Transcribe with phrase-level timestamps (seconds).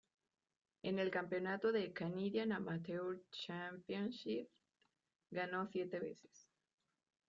[0.81, 4.49] En el campeonato de "Canadian Amateur Championships",
[5.29, 6.49] ganó siete veces.